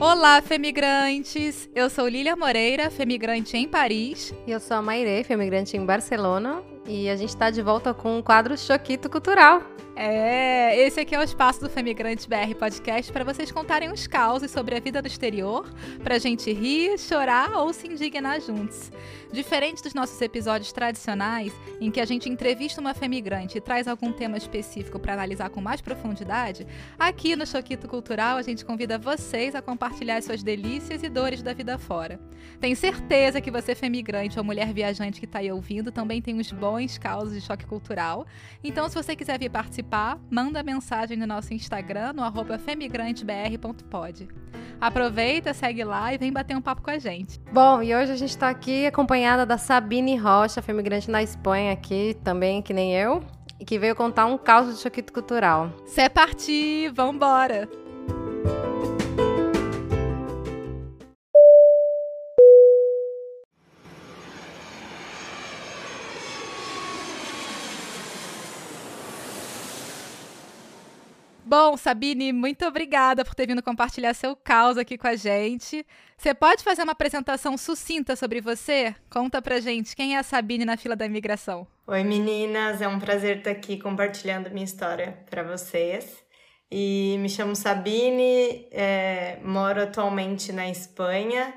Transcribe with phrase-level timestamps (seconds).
[0.00, 1.68] Olá, femigrantes!
[1.74, 4.32] Eu sou Lília Moreira, femigrante em Paris.
[4.46, 6.62] E eu sou a Maire, femigrante em Barcelona.
[6.86, 9.60] E a gente está de volta com o quadro Choquito Cultural.
[10.00, 14.48] É, esse aqui é o espaço do Femigrante BR Podcast para vocês contarem uns causos
[14.48, 15.68] sobre a vida do exterior,
[16.04, 18.92] para a gente rir, chorar ou se indignar juntos.
[19.32, 24.12] Diferente dos nossos episódios tradicionais, em que a gente entrevista uma femigrante e traz algum
[24.12, 26.64] tema específico para analisar com mais profundidade,
[26.96, 31.52] aqui no Choquito Cultural a gente convida vocês a compartilhar suas delícias e dores da
[31.52, 32.20] vida fora.
[32.60, 36.52] Tenho certeza que você, femigrante ou mulher viajante que está aí ouvindo, também tem uns
[36.52, 38.24] bons causos de choque cultural.
[38.62, 39.87] Então, se você quiser vir participar,
[40.30, 44.28] manda mensagem no nosso Instagram, no arroba femigrantebr.pod.
[44.80, 47.40] Aproveita, segue lá e vem bater um papo com a gente.
[47.52, 52.16] Bom, e hoje a gente está aqui acompanhada da Sabine Rocha, femigrante na Espanha aqui,
[52.22, 53.22] também que nem eu,
[53.58, 55.72] e que veio contar um caos de choquito cultural.
[55.86, 57.68] Cê partir, vambora!
[71.48, 75.82] Bom, Sabine, muito obrigada por ter vindo compartilhar seu caos aqui com a gente.
[76.14, 78.94] Você pode fazer uma apresentação sucinta sobre você?
[79.08, 81.66] Conta pra gente quem é a Sabine na fila da imigração.
[81.86, 86.22] Oi, meninas, é um prazer estar aqui compartilhando minha história para vocês.
[86.70, 91.54] E me chamo Sabine, é, moro atualmente na Espanha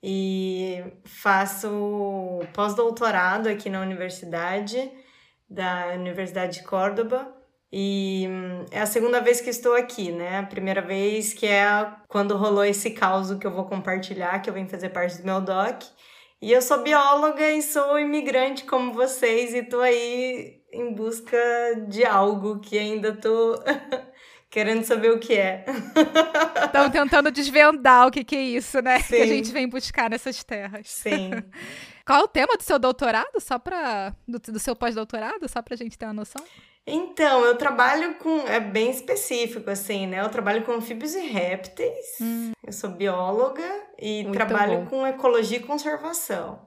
[0.00, 4.88] e faço pós-doutorado aqui na universidade,
[5.50, 7.41] da Universidade de Córdoba.
[7.72, 10.40] E hum, é a segunda vez que estou aqui, né?
[10.40, 14.54] A primeira vez que é quando rolou esse caos que eu vou compartilhar, que eu
[14.54, 15.82] venho fazer parte do meu doc.
[16.40, 21.38] E eu sou bióloga e sou imigrante como vocês e tô aí em busca
[21.88, 23.54] de algo que ainda tô
[24.50, 25.64] querendo saber o que é.
[26.66, 28.98] Estão tentando desvendar o que, que é isso, né?
[29.00, 29.16] Sim.
[29.16, 30.90] Que a gente vem buscar nessas terras.
[30.90, 31.30] Sim.
[32.04, 33.40] Qual é o tema do seu doutorado?
[33.40, 36.44] Só para do, do seu pós-doutorado, só pra gente ter uma noção?
[36.86, 38.40] Então, eu trabalho com.
[38.48, 40.20] É bem específico, assim, né?
[40.20, 42.16] Eu trabalho com anfíbios e répteis.
[42.20, 42.52] Hum.
[42.64, 43.62] Eu sou bióloga
[43.98, 44.86] e Muito trabalho bom.
[44.86, 46.66] com ecologia e conservação.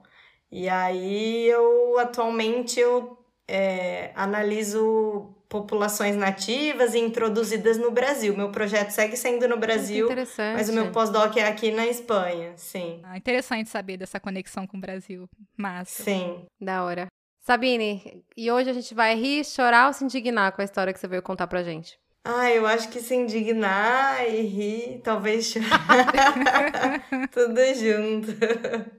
[0.50, 8.36] E aí, eu atualmente eu é, analiso populações nativas e introduzidas no Brasil.
[8.36, 10.08] Meu projeto segue sendo no Brasil,
[10.54, 13.00] mas o meu pós-doc é aqui na Espanha, sim.
[13.04, 15.28] Ah, interessante saber dessa conexão com o Brasil.
[15.56, 16.02] Massa.
[16.02, 16.46] Sim.
[16.60, 17.06] Da hora.
[17.46, 20.98] Sabine, e hoje a gente vai rir, chorar ou se indignar com a história que
[20.98, 21.96] você veio contar pra gente?
[22.24, 27.06] Ah, eu acho que se indignar e rir, talvez chorar.
[27.30, 28.32] Tudo junto.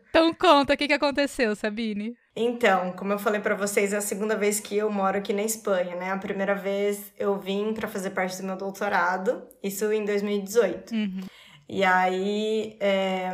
[0.09, 2.15] Então conta, o que, que aconteceu, Sabine?
[2.33, 5.43] Então, como eu falei para vocês, é a segunda vez que eu moro aqui na
[5.43, 6.11] Espanha, né?
[6.11, 10.93] A primeira vez eu vim para fazer parte do meu doutorado, isso em 2018.
[10.93, 11.19] Uhum.
[11.67, 13.29] E aí, é,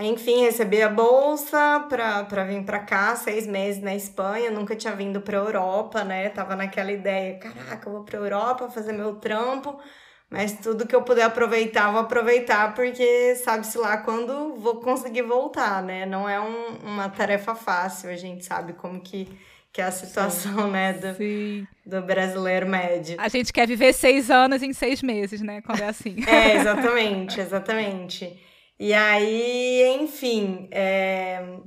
[0.00, 5.20] enfim, recebi a bolsa para vir para cá, seis meses na Espanha, nunca tinha vindo
[5.20, 6.28] para Europa, né?
[6.30, 9.78] Tava naquela ideia, caraca, eu vou para Europa fazer meu trampo,
[10.28, 15.80] mas tudo que eu puder aproveitar, vou aproveitar, porque sabe-se lá quando vou conseguir voltar,
[15.80, 16.04] né?
[16.04, 19.28] Não é um, uma tarefa fácil, a gente sabe como que,
[19.72, 21.68] que é a situação, sim, né, do, sim.
[21.86, 23.14] do brasileiro médio.
[23.20, 25.62] A gente quer viver seis anos em seis meses, né?
[25.62, 26.16] Quando é assim.
[26.26, 28.53] é, exatamente, exatamente.
[28.78, 31.58] E aí, enfim, é...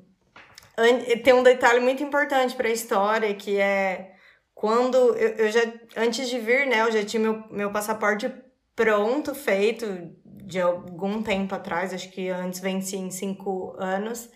[1.24, 4.14] tem um detalhe muito importante para a história que é
[4.58, 5.62] quando eu, eu, já
[5.96, 8.32] antes de vir, né, eu já tinha meu, meu passaporte
[8.76, 9.86] pronto, feito
[10.26, 14.30] de algum tempo atrás, acho que antes vencia em cinco anos.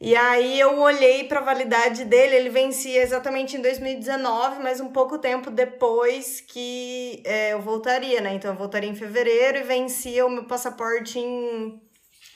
[0.00, 4.92] E aí eu olhei para a validade dele, ele vencia exatamente em 2019, mas um
[4.92, 8.34] pouco tempo depois que é, eu voltaria, né?
[8.34, 11.80] Então eu voltaria em fevereiro e vencia o meu passaporte em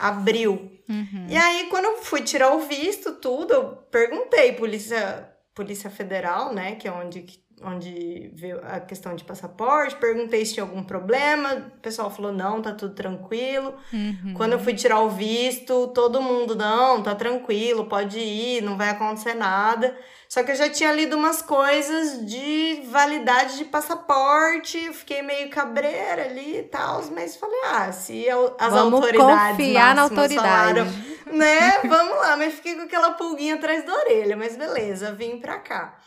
[0.03, 0.71] abril.
[0.89, 1.27] Uhum.
[1.29, 6.75] E aí, quando eu fui tirar o visto, tudo, eu perguntei, Polícia, Polícia Federal, né,
[6.75, 7.25] que é onde,
[7.65, 12.61] onde veio a questão de passaporte, perguntei se tinha algum problema, o pessoal falou, não,
[12.61, 13.75] tá tudo tranquilo.
[13.93, 14.35] Uhum.
[14.37, 18.91] Quando eu fui tirar o visto, todo mundo, não, tá tranquilo, pode ir, não vai
[18.91, 19.97] acontecer nada.
[20.29, 26.25] Só que eu já tinha lido umas coisas de validade de passaporte, fiquei meio cabreira
[26.25, 28.27] ali e tal, mas falei, ah, se
[28.59, 30.37] as Vamos autoridades confiar na autoridade.
[30.37, 30.87] Falaram,
[31.27, 31.79] né?
[31.87, 35.99] Vamos lá, mas fiquei com aquela pulguinha atrás da orelha, mas beleza, vim pra cá.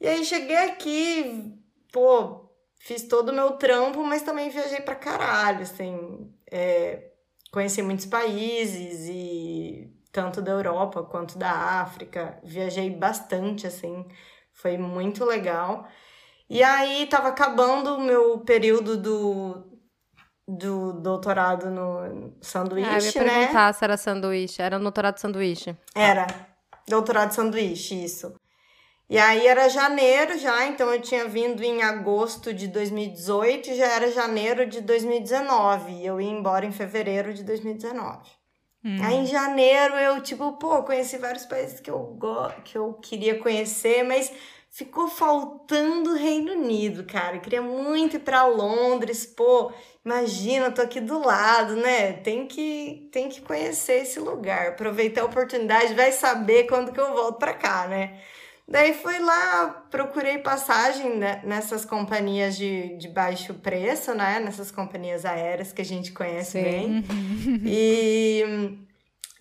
[0.00, 1.54] E aí cheguei aqui,
[1.92, 2.48] pô,
[2.78, 7.10] fiz todo o meu trampo, mas também viajei pra caralho, assim, é,
[7.50, 12.38] conheci muitos países e tanto da Europa quanto da África.
[12.44, 14.06] Viajei bastante, assim,
[14.52, 15.86] foi muito legal.
[16.48, 19.80] E aí tava acabando o meu período do,
[20.46, 23.38] do doutorado no sanduíche, ah, eu ia né?
[23.40, 24.62] perguntar se era sanduíche.
[24.62, 25.76] Era doutorado sanduíche.
[25.94, 26.26] Era.
[26.88, 28.34] Doutorado sanduíche, isso.
[29.10, 33.86] E aí era janeiro já, então eu tinha vindo em agosto de 2018 e já
[33.86, 35.92] era janeiro de 2019.
[35.92, 38.18] E eu ia embora em fevereiro de 2019.
[38.84, 38.98] Hum.
[39.02, 43.38] Aí em janeiro eu, tipo, pô, conheci vários países que eu, go que eu queria
[43.38, 44.30] conhecer, mas
[44.70, 47.36] ficou faltando o Reino Unido, cara.
[47.36, 49.72] Eu queria muito ir para Londres, pô.
[50.04, 52.12] Imagina, tô aqui do lado, né?
[52.12, 57.14] Tem que, tem que conhecer esse lugar, aproveitar a oportunidade, vai saber quando que eu
[57.14, 58.20] volto para cá, né?
[58.70, 64.38] Daí fui lá, procurei passagem né, nessas companhias de, de baixo preço, né?
[64.40, 66.62] Nessas companhias aéreas que a gente conhece Sim.
[66.62, 67.04] bem.
[67.64, 68.78] e,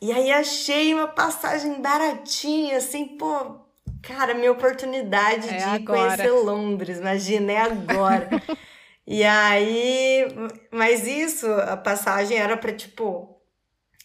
[0.01, 3.57] e aí achei uma passagem baratinha, assim, pô,
[4.01, 6.15] cara, minha oportunidade é de agora.
[6.15, 8.29] conhecer Londres, imagina, é agora.
[9.05, 10.25] e aí,
[10.71, 13.41] mas isso, a passagem era para tipo,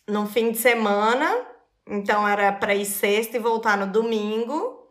[0.09, 1.47] no fim de semana,
[1.87, 4.82] então era para ir sexta e voltar no domingo.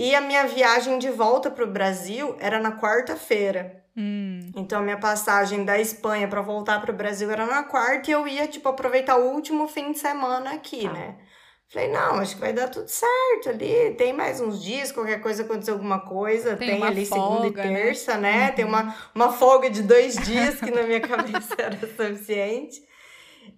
[0.00, 3.84] E a minha viagem de volta para o Brasil era na quarta-feira.
[3.94, 4.50] Hum.
[4.56, 8.14] Então, a minha passagem da Espanha para voltar para o Brasil era na quarta e
[8.14, 10.92] eu ia, tipo, aproveitar o último fim de semana aqui, ah.
[10.92, 11.16] né?
[11.68, 13.94] Falei, não, acho que vai dar tudo certo ali.
[13.98, 16.56] Tem mais uns dias, qualquer coisa acontecer alguma coisa.
[16.56, 17.82] Tem, tem ali folga, segunda e né?
[17.82, 18.20] terça, né?
[18.32, 18.48] né?
[18.48, 18.54] Uhum.
[18.54, 22.80] Tem uma, uma folga de dois dias que na minha cabeça era suficiente.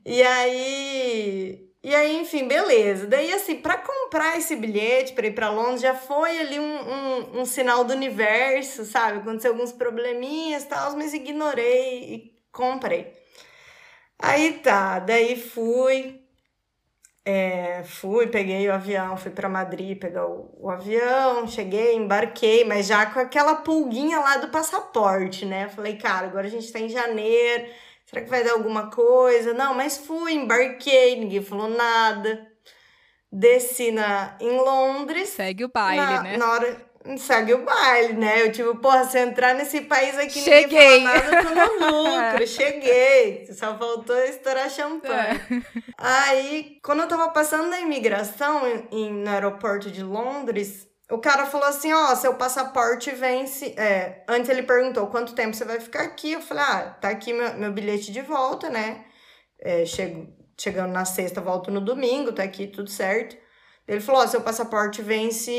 [0.05, 3.09] E aí e aí, enfim, beleza.
[3.09, 7.41] Daí, assim, para comprar esse bilhete para ir para Londres, já foi ali um, um,
[7.41, 9.19] um, sinal do universo, sabe?
[9.19, 13.13] Aconteceu alguns probleminhas e tal, mas ignorei e comprei.
[14.17, 16.23] Aí tá, daí fui,
[17.25, 22.87] é, fui, peguei o avião, fui para Madrid pegar o, o, avião, cheguei, embarquei, mas
[22.87, 25.69] já com aquela pulguinha lá do passaporte, né?
[25.69, 27.67] Falei, cara, agora a gente tá em janeiro
[28.13, 29.55] Será que vai dar alguma coisa?
[29.55, 32.47] Não, mas fui, embarquei, ninguém falou nada.
[33.33, 35.31] Desci na, em Londres.
[35.31, 36.37] Segue o baile, na, né?
[36.37, 36.93] Na hora.
[37.17, 38.43] Segue o baile, né?
[38.43, 40.99] Eu, tipo, porra, se eu entrar nesse país aqui, Cheguei.
[41.01, 42.47] ninguém fala nada, eu tô no lucro.
[42.47, 43.49] Cheguei.
[43.51, 45.15] Só faltou estourar champanhe.
[45.15, 45.63] É.
[45.97, 51.67] Aí, quando eu tava passando na imigração, em, no aeroporto de Londres, o cara falou
[51.69, 53.75] assim: ó, seu passaporte vence.
[53.77, 56.33] É, antes ele perguntou quanto tempo você vai ficar aqui.
[56.33, 59.05] Eu falei: ah, tá aqui meu, meu bilhete de volta, né?
[59.61, 60.27] É, chego,
[60.59, 63.37] chegando na sexta, volto no domingo, tá aqui tudo certo.
[63.87, 65.53] Ele falou: ó, seu passaporte vence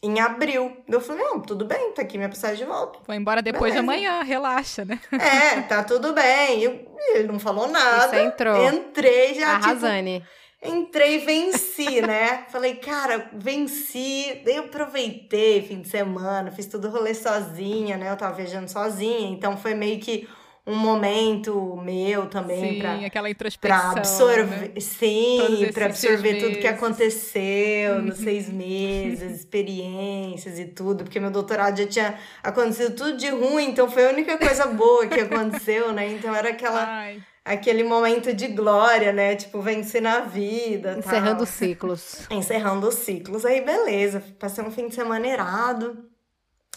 [0.00, 0.84] em abril.
[0.86, 3.00] Eu falei: não, tudo bem, tá aqui minha passagem de volta.
[3.04, 3.80] Vou embora depois Beleza.
[3.80, 5.00] de amanhã, relaxa, né?
[5.10, 6.62] É, tá tudo bem.
[6.62, 8.08] Eu, ele não falou nada.
[8.08, 8.64] Você entrou.
[8.72, 9.56] Entrei já.
[9.56, 10.20] Arrasane.
[10.20, 12.44] Tipo, Entrei e venci, né?
[12.50, 14.40] Falei, cara, venci.
[14.44, 18.10] Daí eu aproveitei fim de semana, fiz tudo rolê sozinha, né?
[18.10, 20.28] Eu tava viajando sozinha, então foi meio que
[20.66, 24.80] um momento meu também para aquela introspecção, pra absorver, né?
[24.80, 31.76] sim, para absorver tudo que aconteceu nos seis meses, experiências e tudo, porque meu doutorado
[31.76, 36.08] já tinha acontecido tudo de ruim, então foi a única coisa boa que aconteceu, né?
[36.12, 39.36] Então era aquela Ai aquele momento de glória, né?
[39.36, 40.96] Tipo, vencer na vida.
[40.98, 41.46] Encerrando tal.
[41.46, 42.26] ciclos.
[42.30, 43.44] Encerrando os ciclos.
[43.44, 44.24] Aí, beleza.
[44.38, 46.08] Passei um fim de semana irado.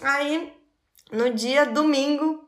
[0.02, 0.54] Aí,
[1.12, 2.48] no dia domingo,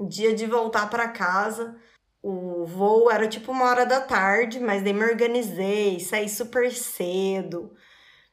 [0.00, 1.76] dia de voltar para casa,
[2.22, 7.74] o voo era tipo uma hora da tarde, mas daí me organizei, saí super cedo.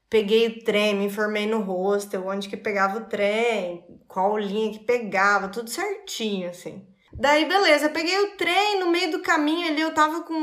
[0.10, 4.86] Peguei o trem, me informei no hostel, onde que pegava o trem, qual linha que
[4.86, 6.88] pegava, tudo certinho, assim.
[7.15, 10.34] Daí, beleza, peguei o trem no meio do caminho ali, eu tava com.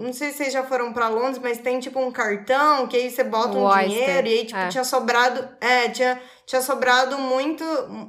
[0.00, 3.10] Não sei se vocês já foram para Londres, mas tem tipo um cartão que aí
[3.10, 4.68] você bota um dinheiro e aí, tipo, é.
[4.68, 5.46] tinha sobrado.
[5.60, 7.64] É, tinha, tinha sobrado muito,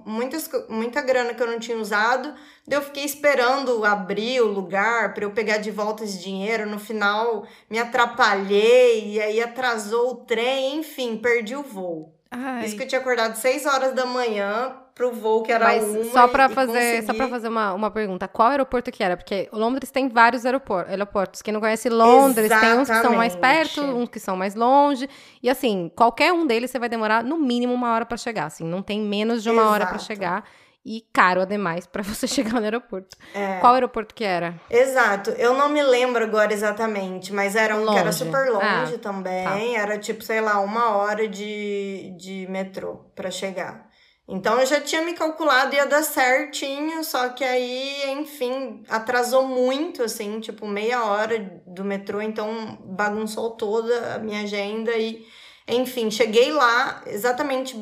[0.05, 2.33] muitas, muita grana que eu não tinha usado.
[2.65, 6.65] Daí eu fiquei esperando abrir o lugar para eu pegar de volta esse dinheiro.
[6.65, 12.16] No final, me atrapalhei e aí atrasou o trem, enfim, perdi o voo.
[12.29, 12.65] Ai.
[12.65, 16.03] Isso que eu tinha acordado 6 horas da manhã pro voo que era Mas uma
[16.05, 17.05] só para fazer, consegui...
[17.05, 19.15] só para fazer uma, uma pergunta, qual aeroporto que era?
[19.15, 21.41] Porque Londres tem vários aeroportos, aeroportos.
[21.41, 22.71] Quem não conhece Londres, Exatamente.
[22.73, 25.07] tem uns que são mais perto, uns que são mais longe.
[25.41, 28.63] E assim, qualquer um deles você vai demorar no mínimo uma hora para chegar, assim,
[28.63, 29.73] não tem menos de uma Exato.
[29.73, 30.43] hora para chegar
[30.87, 33.17] e caro ademais para você chegar no aeroporto.
[33.35, 33.59] É.
[33.59, 34.55] Qual aeroporto que era?
[34.69, 37.93] Exato, eu não me lembro agora exatamente, mas era um longe.
[37.93, 39.79] que era super longe ah, também, tá.
[39.81, 43.85] era tipo, sei lá, uma hora de, de metrô para chegar.
[44.29, 50.03] Então eu já tinha me calculado ia dar certinho, só que aí, enfim, atrasou muito,
[50.03, 55.25] assim, tipo meia hora do metrô, então bagunçou toda a minha agenda e,
[55.67, 57.81] enfim, cheguei lá, exatamente,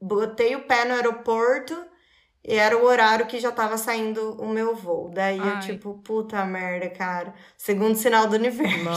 [0.00, 1.89] botei o pé no aeroporto
[2.42, 5.10] E era o horário que já tava saindo o meu voo.
[5.10, 5.56] Daí Ai.
[5.56, 7.34] eu, tipo, puta merda, cara.
[7.56, 8.80] Segundo sinal do universo.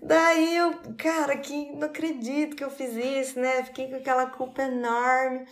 [0.00, 3.64] Daí eu, cara, que não acredito que eu fiz isso, né?
[3.64, 5.46] Fiquei com aquela culpa enorme.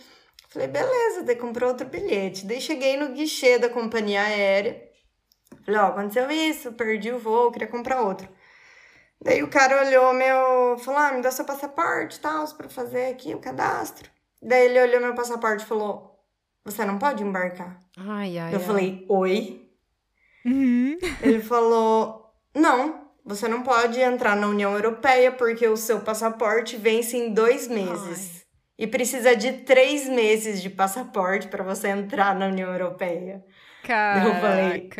[0.47, 2.45] Falei, beleza, daí comprou outro bilhete.
[2.45, 4.81] Daí cheguei no guichê da companhia aérea.
[5.65, 8.29] Falei, ó, aconteceu isso, perdi o voo, queria comprar outro.
[9.21, 13.07] Daí o cara olhou meu, falou, ah, me dá seu passaporte e tal, pra fazer
[13.07, 14.14] aqui o cadastro.
[14.45, 16.23] Daí ele olhou meu passaporte e falou:
[16.63, 17.79] Você não pode embarcar.
[17.97, 18.53] Ai, ai.
[18.53, 18.63] Eu ai.
[18.63, 19.67] falei: Oi?
[20.45, 20.99] Uhum.
[21.23, 27.17] Ele falou: Não, você não pode entrar na União Europeia porque o seu passaporte vence
[27.17, 28.35] em dois meses.
[28.35, 28.45] Ai.
[28.77, 33.43] E precisa de três meses de passaporte para você entrar na União Europeia.
[33.83, 34.27] Caraca.
[34.27, 34.91] Eu falei,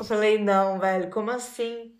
[0.00, 1.92] eu falei, não, velho, como assim?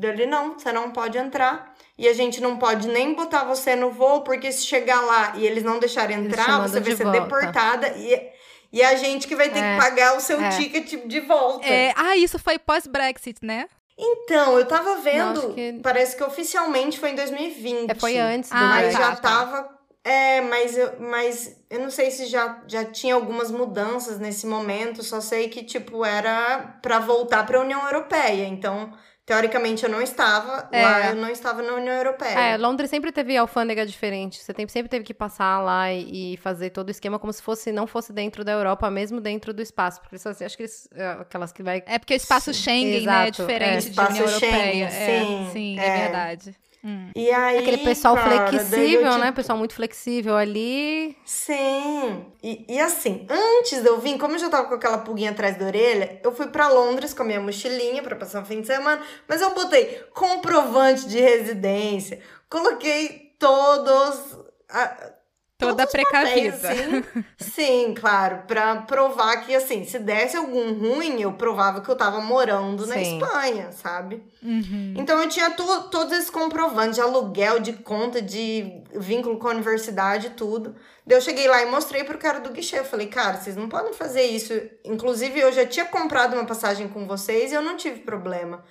[0.00, 3.90] Ele, não, você não pode entrar e a gente não pode nem botar você no
[3.90, 7.20] voo, porque se chegar lá e eles não deixarem entrar, você vai de ser volta.
[7.20, 8.30] deportada e,
[8.72, 10.48] e a gente que vai ter é, que pagar o seu é.
[10.50, 11.66] ticket de volta.
[11.66, 13.68] É, ah, isso foi pós-Brexit, né?
[13.98, 15.80] Então, eu tava vendo, que...
[15.82, 17.90] parece que oficialmente foi em 2020.
[17.90, 19.78] É, foi antes do ah, Mas já tava.
[20.04, 25.02] É, mas eu, mas eu não sei se já, já tinha algumas mudanças nesse momento,
[25.02, 28.46] só sei que, tipo, era para voltar para a União Europeia.
[28.46, 28.92] Então,
[29.28, 30.82] Teoricamente eu não estava é.
[30.82, 32.30] lá, eu não estava na União Europeia.
[32.30, 34.42] É, Londres sempre teve alfândega diferente.
[34.42, 37.70] Você sempre teve que passar lá e, e, fazer todo o esquema como se fosse
[37.70, 40.00] não fosse dentro da Europa, mesmo dentro do espaço.
[40.00, 41.82] Porque acho que eles, é, aquelas que vai.
[41.84, 43.90] É porque o espaço Schengen, Exato, né, é diferente é.
[43.90, 44.90] da União Schengen, Europeia.
[44.90, 46.56] Sim, é, sim, é, é verdade.
[46.84, 47.10] Hum.
[47.14, 49.18] E aí, Aquele pessoal cara, flexível, te...
[49.18, 49.32] né?
[49.32, 51.16] Pessoal muito flexível ali.
[51.24, 52.26] Sim.
[52.42, 55.56] E, e assim, antes de eu vir, como eu já tava com aquela pulguinha atrás
[55.58, 58.66] da orelha, eu fui para Londres com a minha mochilinha para passar um fim de
[58.66, 64.38] semana, mas eu botei comprovante de residência, coloquei todos.
[64.68, 65.12] A,
[65.58, 66.56] Toda precavida.
[66.56, 67.24] Papéis, assim.
[67.36, 72.20] Sim, claro, para provar que assim, se desse algum ruim, eu provava que eu tava
[72.20, 72.90] morando Sim.
[72.90, 74.22] na Espanha, sabe?
[74.40, 74.94] Uhum.
[74.96, 79.50] Então eu tinha to todos esses comprovantes de aluguel, de conta, de vínculo com a
[79.50, 80.76] universidade, tudo.
[81.04, 82.78] Daí eu cheguei lá e mostrei pro cara do guichê.
[82.78, 84.52] Eu falei, cara, vocês não podem fazer isso.
[84.84, 88.62] Inclusive, eu já tinha comprado uma passagem com vocês e eu não tive problema.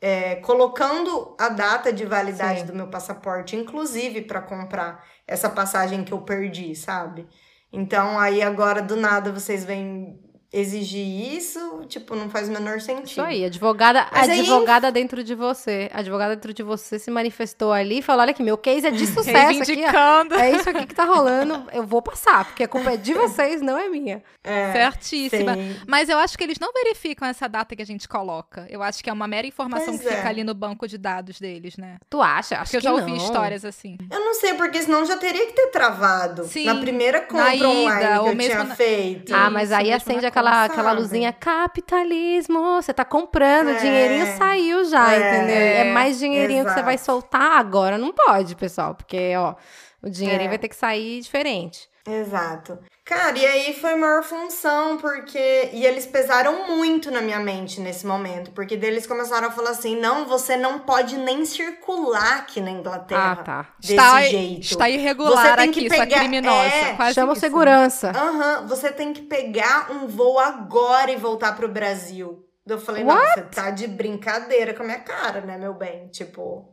[0.00, 2.66] É, colocando a data de validade Sim.
[2.66, 7.26] do meu passaporte, inclusive para comprar essa passagem que eu perdi, sabe?
[7.72, 10.18] Então aí agora do nada vocês vêm
[10.52, 13.06] exigir isso, tipo, não faz o menor sentido.
[13.06, 14.92] Isso aí, advogada, advogada aí...
[14.92, 18.58] dentro de você, advogada dentro de você se manifestou ali e falou, olha que meu
[18.58, 22.44] case é de sucesso aqui, ó, é isso aqui que tá rolando, eu vou passar,
[22.46, 24.22] porque a culpa é de vocês, não é minha.
[24.42, 25.54] É, Certíssima.
[25.54, 25.76] Sim.
[25.86, 28.66] Mas eu acho que eles não verificam essa data que a gente coloca.
[28.70, 30.16] Eu acho que é uma mera informação pois que é.
[30.16, 31.98] fica ali no banco de dados deles, né?
[32.08, 32.56] Tu acha?
[32.56, 33.98] Acho porque que eu já ouvi histórias assim.
[34.10, 36.44] Eu não sei, porque senão já teria que ter travado.
[36.44, 38.74] Sim, na primeira compra na ida, online que eu tinha na...
[38.74, 39.34] feito.
[39.34, 42.76] Ah, mas aí acende aquela aquela, aquela luzinha capitalismo.
[42.80, 45.56] Você tá comprando, é, dinheirinho saiu já, é, entendeu?
[45.56, 46.74] É mais dinheirinho exato.
[46.74, 47.98] que você vai soltar agora.
[47.98, 49.54] Não pode, pessoal, porque, ó,
[50.02, 50.50] o dinheirinho é.
[50.50, 51.89] vai ter que sair diferente.
[52.06, 52.78] Exato.
[53.04, 55.70] Cara, e aí foi maior função, porque.
[55.72, 59.96] E eles pesaram muito na minha mente nesse momento, porque deles começaram a falar assim:
[59.96, 63.32] não, você não pode nem circular aqui na Inglaterra.
[63.32, 63.66] Ah, tá.
[63.80, 64.60] Desse está, jeito.
[64.60, 66.68] Está irregular aqui, pegar, isso é criminosa.
[66.68, 68.12] É, quase chama segurança.
[68.14, 72.46] Aham, uhum, você tem que pegar um voo agora e voltar pro Brasil.
[72.64, 73.18] Eu falei, What?
[73.18, 76.06] não, você tá de brincadeira com a minha cara, né, meu bem?
[76.08, 76.69] Tipo.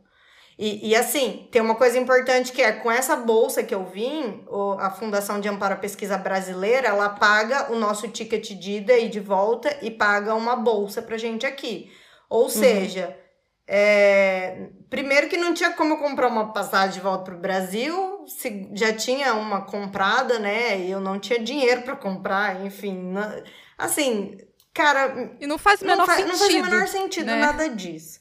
[0.58, 4.44] E, e, assim, tem uma coisa importante que é, com essa bolsa que eu vim,
[4.80, 9.08] a Fundação de Amparo à Pesquisa Brasileira, ela paga o nosso ticket de ida e
[9.08, 11.92] de volta e paga uma bolsa pra gente aqui.
[12.28, 12.48] Ou uhum.
[12.48, 13.16] seja,
[13.68, 18.68] é, primeiro que não tinha como eu comprar uma passagem de volta pro Brasil, se
[18.74, 23.14] já tinha uma comprada, né, e eu não tinha dinheiro para comprar, enfim,
[23.78, 24.36] assim,
[24.74, 25.36] cara...
[25.38, 26.28] E não faz o menor não sentido.
[26.28, 27.36] Não faz o menor sentido né?
[27.36, 28.17] nada disso.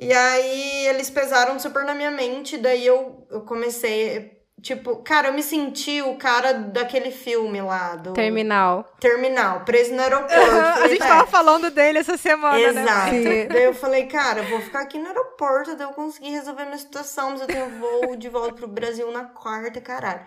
[0.00, 4.40] E aí eles pesaram super na minha mente, daí eu, eu comecei.
[4.62, 7.96] Tipo, cara, eu me senti o cara daquele filme lá.
[7.96, 8.14] Do...
[8.14, 8.90] Terminal.
[8.98, 10.34] Terminal, preso no aeroporto.
[10.34, 13.12] Falei, a gente tava falando dele essa semana, Exato.
[13.12, 13.18] né?
[13.18, 13.52] Exato.
[13.52, 16.78] daí eu falei, cara, eu vou ficar aqui no aeroporto, daí eu consegui resolver minha
[16.78, 20.22] situação, mas eu tenho voo de volta pro Brasil na quarta, caralho.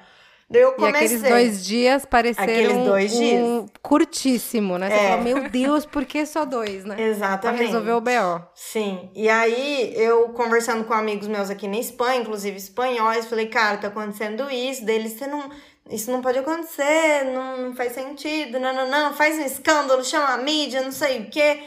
[0.50, 1.02] Daí eu comecei.
[1.02, 3.42] E aqueles dois dias pareceram dois dias.
[3.42, 4.90] Um curtíssimo, né?
[4.90, 5.10] Você é.
[5.10, 6.96] fala, meu Deus, por que só dois, né?
[7.00, 7.58] Exatamente.
[7.58, 8.48] Pra resolver o BO.
[8.54, 9.10] Sim.
[9.16, 13.88] E aí, eu conversando com amigos meus aqui na Espanha, inclusive espanhóis, falei, cara, tá
[13.88, 14.86] acontecendo isso.
[14.86, 15.50] Deles, você não...
[15.92, 20.30] Isso não pode acontecer, não, não faz sentido, não, não, não, faz um escândalo, chama
[20.30, 21.60] a mídia, não sei o quê.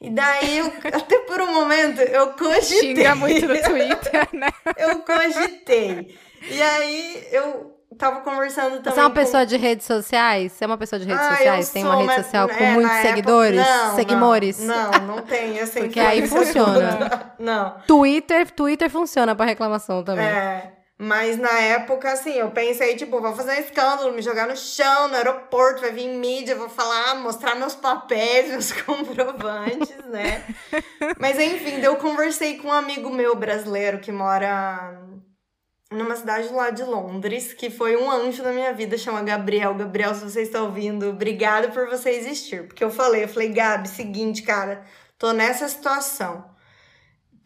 [0.00, 2.94] E daí, eu, até por um momento, eu cogitei.
[2.96, 4.48] Xinga muito no Twitter, né?
[4.78, 6.16] eu cogitei.
[6.50, 8.92] E aí, eu tava conversando também.
[8.92, 9.14] Você é uma com...
[9.16, 10.52] pessoa de redes sociais?
[10.52, 11.70] Você é uma pessoa de redes ah, sociais?
[11.70, 13.60] Tem uma sou, rede mas, social com é, muitos seguidores?
[13.60, 13.84] Época...
[13.84, 14.58] Não, seguimores?
[14.60, 15.60] Não, não, não tem.
[15.60, 17.34] Assim, Porque aí funciona.
[17.38, 17.76] não.
[17.86, 20.26] Twitter, Twitter funciona pra reclamação também.
[20.26, 20.72] É.
[21.00, 25.06] Mas na época, assim, eu pensei, tipo, vou fazer um escândalo, me jogar no chão,
[25.06, 30.44] no aeroporto, vai vir mídia, vou falar, mostrar meus papéis, meus comprovantes, né?
[31.16, 35.00] Mas enfim, eu conversei com um amigo meu brasileiro que mora
[35.90, 39.74] numa cidade lá de Londres, que foi um anjo na minha vida, chama Gabriel.
[39.74, 42.66] Gabriel, se você está ouvindo, obrigada por você existir.
[42.66, 44.84] Porque eu falei, eu falei, Gabi, seguinte, cara,
[45.18, 46.56] tô nessa situação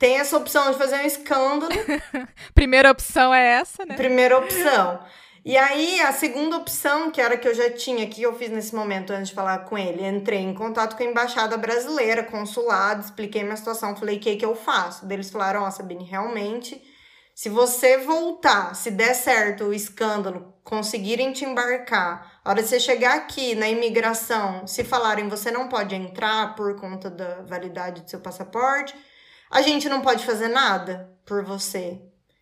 [0.03, 1.71] tem essa opção de fazer um escândalo.
[2.53, 3.95] Primeira opção é essa, né?
[3.95, 4.99] Primeira opção.
[5.45, 8.75] E aí, a segunda opção, que era que eu já tinha, que eu fiz nesse
[8.75, 13.45] momento antes de falar com ele, entrei em contato com a embaixada brasileira, consulado, expliquei
[13.45, 15.07] minha situação, falei, o que, que eu faço?
[15.07, 16.83] Daí eles falaram, ó, oh, Sabine, realmente,
[17.35, 22.79] se você voltar, se der certo o escândalo, conseguirem te embarcar, a hora de você
[22.79, 28.11] chegar aqui na imigração, se falarem você não pode entrar por conta da validade do
[28.11, 28.95] seu passaporte,
[29.51, 32.01] a gente não pode fazer nada por você.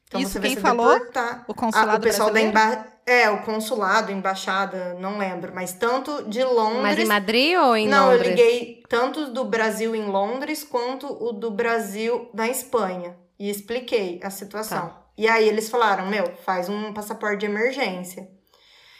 [0.08, 0.92] Então Isso você quem falou?
[0.92, 1.44] Deportar.
[1.46, 2.54] O consulado ah, o pessoal brasileiro?
[2.54, 2.90] da emba...
[3.06, 6.82] É, o consulado, embaixada, não lembro, mas tanto de Londres.
[6.82, 8.20] Mas em Madrid ou em não, Londres?
[8.20, 13.50] Não, eu liguei tanto do Brasil em Londres quanto o do Brasil na Espanha e
[13.50, 14.88] expliquei a situação.
[14.90, 15.06] Tá.
[15.18, 18.28] E aí eles falaram: "Meu, faz um passaporte de emergência".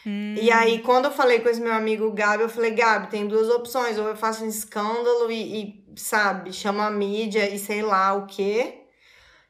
[0.05, 0.35] Hum.
[0.35, 3.49] E aí, quando eu falei com esse meu amigo Gabi, eu falei, Gabi, tem duas
[3.49, 3.97] opções.
[3.97, 8.25] Ou eu faço um escândalo e, e sabe, chamo a mídia e sei lá o
[8.25, 8.81] que,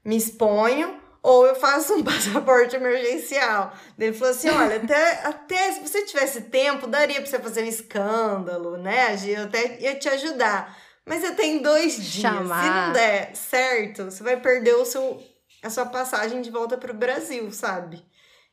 [0.04, 3.74] me exponho, ou eu faço um passaporte emergencial.
[3.98, 7.68] Ele falou assim: olha, até, até se você tivesse tempo, daria pra você fazer um
[7.68, 9.16] escândalo, né?
[9.26, 10.78] Eu até ia te ajudar.
[11.06, 12.22] Mas você tem dois dias.
[12.22, 12.64] Chamar.
[12.64, 15.22] Se não der certo, você vai perder o seu,
[15.64, 18.06] a sua passagem de volta pro Brasil, sabe?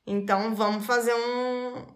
[0.06, 1.86] Então vamos fazer um,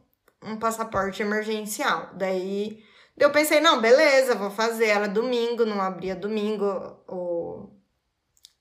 [0.44, 2.10] um passaporte emergencial.
[2.14, 2.84] Daí
[3.16, 4.86] eu pensei, não, beleza, vou fazer.
[4.86, 6.66] Era domingo, não abria domingo
[7.08, 7.70] o,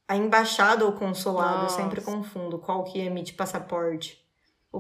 [0.07, 1.63] a embaixada ou consulado.
[1.63, 1.79] Nossa.
[1.79, 4.21] Eu sempre confundo qual que emite passaporte.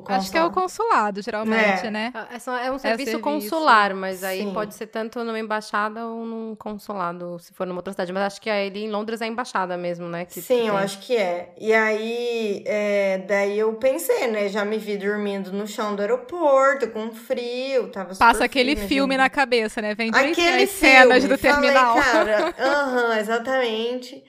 [0.07, 1.91] Acho que é o consulado, geralmente, é.
[1.91, 2.13] né?
[2.15, 4.53] É, é, é um serviço, é serviço, consular, mas aí Sim.
[4.53, 8.13] pode ser tanto numa embaixada ou num consulado, se for numa outra cidade.
[8.13, 10.23] Mas acho que ali em Londres é a embaixada mesmo, né?
[10.23, 11.53] Que, Sim, que eu acho que é.
[11.57, 14.47] E aí, é, daí eu pensei, né?
[14.47, 19.17] Já me vi dormindo no chão do aeroporto, com frio, tava Passa aquele frio, filme
[19.17, 19.93] na cabeça, né?
[19.93, 22.01] Vem aquele as cenas do terminal.
[22.01, 24.23] Falei, cara, aham, uhum, exatamente.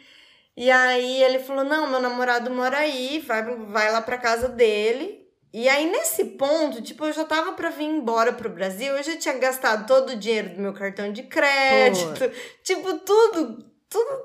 [0.56, 5.21] E aí ele falou: não, meu namorado mora aí, vai, vai lá pra casa dele.
[5.52, 9.16] E aí, nesse ponto, tipo, eu já tava pra vir embora pro Brasil, eu já
[9.16, 12.30] tinha gastado todo o dinheiro do meu cartão de crédito, Pô.
[12.62, 14.24] tipo, tudo, tudo,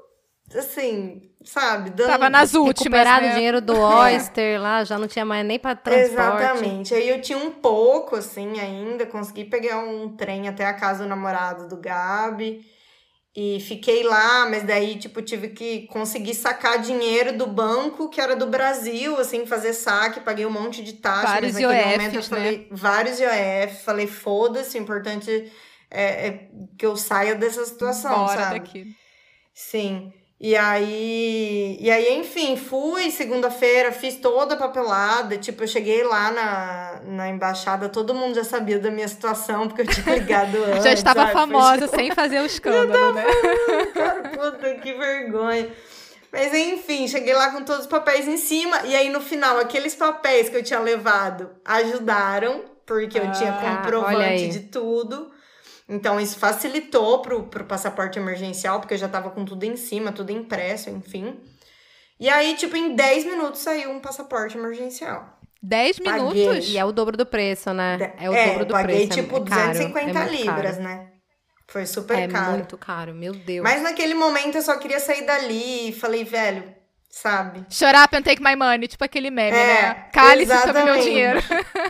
[0.57, 1.89] assim, sabe?
[1.89, 2.07] Dando...
[2.07, 3.31] Tava nas últimas, Recuperado né?
[3.31, 4.57] o dinheiro do Oyster é.
[4.57, 6.13] lá, já não tinha mais nem pra transporte.
[6.13, 6.93] Exatamente.
[6.93, 11.09] Aí eu tinha um pouco, assim, ainda, consegui pegar um trem até a casa do
[11.09, 12.65] namorado do Gabi.
[13.39, 18.35] E fiquei lá, mas daí, tipo, tive que conseguir sacar dinheiro do banco, que era
[18.35, 21.33] do Brasil, assim, fazer saque, paguei um monte de taxa.
[21.33, 22.65] Vários mas naquele IOFs, momento eu falei, né?
[22.71, 25.51] vários IOF, falei, foda-se, o importante
[25.91, 28.59] é, é, que eu saia dessa situação, Bora sabe?
[28.59, 28.87] daqui.
[29.53, 30.11] Sim.
[30.39, 35.35] E aí, e aí, enfim, fui segunda-feira, fiz toda a papelada.
[35.35, 39.81] Tipo, eu cheguei lá na, na embaixada, todo mundo já sabia da minha situação, porque
[39.81, 40.83] eu tinha ligado antes.
[40.83, 41.33] já estava sabe?
[41.33, 43.25] famosa, sem fazer o escândalo, né?
[43.95, 45.69] Cara, puta, que vergonha.
[46.31, 48.81] Mas enfim, cheguei lá com todos os papéis em cima.
[48.85, 53.53] E aí, no final, aqueles papéis que eu tinha levado ajudaram, porque eu ah, tinha
[53.53, 55.31] comprovante de tudo.
[55.89, 60.11] Então, isso facilitou pro, pro passaporte emergencial, porque eu já tava com tudo em cima,
[60.11, 61.39] tudo impresso, enfim.
[62.19, 65.37] E aí, tipo, em 10 minutos saiu um passaporte emergencial.
[65.61, 66.69] 10 minutos?
[66.69, 68.13] E é o dobro do preço, né?
[68.19, 69.09] É o é, dobro do paguei, preço.
[69.09, 70.83] Paguei, tipo, é 250 é libras, caro.
[70.83, 71.11] né?
[71.67, 72.53] Foi super é caro.
[72.53, 73.63] É muito caro, meu Deus.
[73.63, 76.63] Mas naquele momento eu só queria sair dali e falei, velho,
[77.09, 77.65] sabe?
[77.69, 79.93] Shut up and take my money, tipo aquele meme, é, né?
[80.11, 81.39] Cale-se sobre meu dinheiro.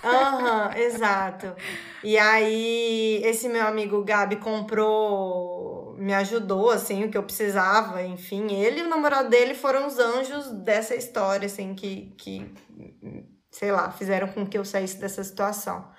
[0.03, 1.56] Aham, uhum, exato.
[2.03, 8.53] E aí, esse meu amigo Gabi comprou, me ajudou, assim, o que eu precisava, enfim.
[8.53, 12.53] Ele e o namorado dele foram os anjos dessa história, assim, que, que
[13.51, 15.89] sei lá, fizeram com que eu saísse dessa situação.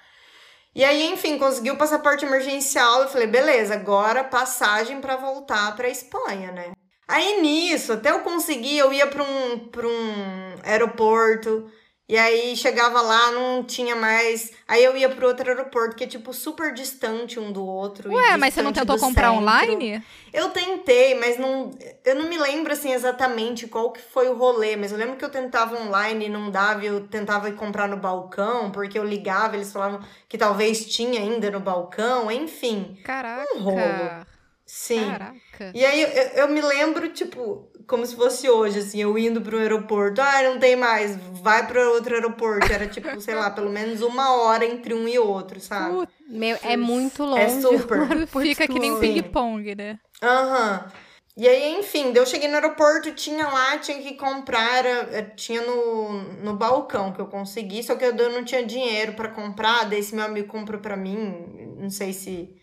[0.74, 3.02] E aí, enfim, consegui o passaporte emergencial.
[3.02, 6.72] Eu falei, beleza, agora passagem para voltar para Espanha, né?
[7.08, 11.70] Aí nisso, até eu conseguir, eu ia para um, pra um aeroporto
[12.08, 14.50] E aí chegava lá, não tinha mais.
[14.66, 18.10] Aí eu ia pro outro aeroporto, que é tipo super distante um do outro.
[18.10, 19.42] Ué, mas você não tentou comprar centro.
[19.42, 20.02] online?
[20.32, 21.70] Eu tentei, mas não.
[22.04, 25.24] Eu não me lembro assim exatamente qual que foi o rolê, mas eu lembro que
[25.24, 29.70] eu tentava online e não dava, eu tentava comprar no balcão, porque eu ligava, eles
[29.72, 32.98] falavam que talvez tinha ainda no balcão, enfim.
[33.04, 33.54] Caraca.
[33.54, 34.26] Um rolo.
[34.64, 35.04] Sim.
[35.10, 35.36] Caraca.
[35.74, 36.08] E aí eu,
[36.42, 40.20] eu, me lembro, tipo, como se fosse hoje, assim, eu indo pro aeroporto.
[40.20, 42.72] Ah, não tem mais, vai pro outro aeroporto.
[42.72, 45.94] Era tipo, sei lá, pelo menos uma hora entre um e outro, sabe?
[45.94, 47.42] Putz, meu, é muito longe.
[47.42, 48.26] É super.
[48.28, 49.98] Fica que nem ping-pong, né?
[50.22, 50.84] Aham.
[50.84, 51.08] Uhum.
[51.38, 56.20] E aí, enfim, eu cheguei no aeroporto, tinha lá, tinha que comprar, era, tinha no,
[56.42, 60.16] no balcão que eu consegui, só que eu não tinha dinheiro para comprar, daí esse
[60.16, 62.57] meu amigo comprou para mim, não sei se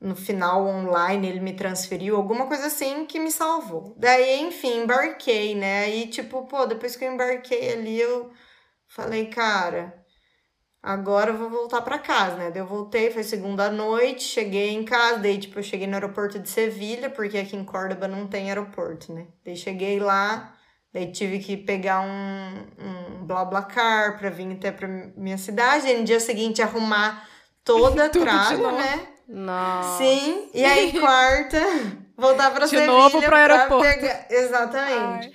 [0.00, 3.94] no final online ele me transferiu, alguma coisa assim que me salvou.
[3.98, 5.84] Daí, enfim, embarquei, né?
[5.84, 8.30] Aí, tipo, pô, depois que eu embarquei ali, eu
[8.86, 10.04] falei, cara,
[10.82, 12.50] agora eu vou voltar para casa, né?
[12.50, 16.38] Daí eu voltei, foi segunda noite, cheguei em casa, daí, tipo, eu cheguei no aeroporto
[16.38, 19.26] de Sevilha, porque aqui em Córdoba não tem aeroporto, né?
[19.44, 20.54] Daí cheguei lá,
[20.92, 26.04] daí tive que pegar um, um BlaBlaCar pra vir até pra minha cidade, e no
[26.04, 27.26] dia seguinte arrumar
[27.64, 29.15] toda a tralha, né?
[29.28, 29.98] Nossa.
[29.98, 31.60] Sim, e aí quarta,
[32.16, 33.84] voltar pra De Sevilha novo pro aeroporto.
[33.84, 34.26] pegar...
[34.30, 35.26] Exatamente.
[35.28, 35.32] Ai.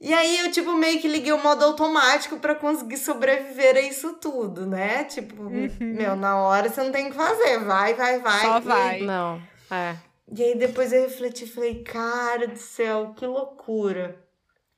[0.00, 4.12] E aí eu, tipo, meio que liguei o modo automático para conseguir sobreviver a isso
[4.14, 5.02] tudo, né?
[5.04, 5.70] Tipo, Uhum.
[5.80, 7.58] meu, na hora você não tem o que fazer.
[7.58, 8.40] Vai, vai, vai.
[8.40, 9.00] Só E- vai.
[9.00, 9.96] Não, é.
[10.32, 14.24] E aí depois eu refleti e falei, cara do céu, que loucura.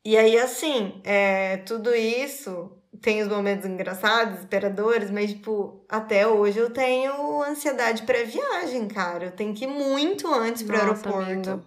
[0.02, 6.58] E aí, assim, é, tudo isso tem os momentos engraçados, desesperadores, mas, tipo, até hoje
[6.58, 9.26] eu tenho ansiedade pré-viagem, cara.
[9.26, 11.30] Eu tenho que ir muito antes pro Nossa, aeroporto.
[11.30, 11.62] amiga.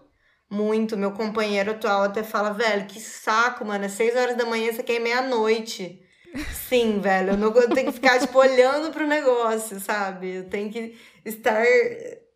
[0.50, 0.96] Muito.
[0.96, 3.86] Meu companheiro atual até fala, velho, que saco, mano.
[3.86, 6.00] É seis horas da manhã, você quer ir meia-noite.
[6.70, 7.32] Sim, velho.
[7.32, 10.36] Eu, não, eu tenho que ficar, tipo, olhando pro negócio, sabe?
[10.36, 11.64] Eu tenho que estar,